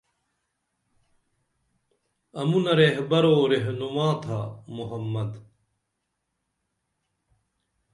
[2.39, 4.39] امونہ رہبر و رہنما تھا
[4.75, 5.31] محمد